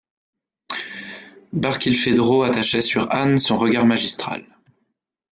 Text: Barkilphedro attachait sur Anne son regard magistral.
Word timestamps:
Barkilphedro 1.53 2.41
attachait 2.41 2.81
sur 2.81 3.11
Anne 3.13 3.37
son 3.37 3.59
regard 3.59 3.85
magistral. 3.85 4.43